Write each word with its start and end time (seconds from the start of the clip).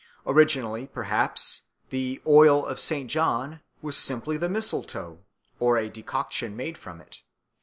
Originally, 0.25 0.87
perhaps, 0.87 1.61
the 1.91 2.19
"oil 2.25 2.65
of 2.65 2.79
St. 2.79 3.07
John" 3.07 3.61
was 3.83 3.95
simply 3.95 4.35
the 4.35 4.49
mistletoe, 4.49 5.19
or 5.59 5.77
a 5.77 5.89
decoction 5.89 6.55
made 6.57 6.75
from 6.75 6.99
it. 6.99 7.21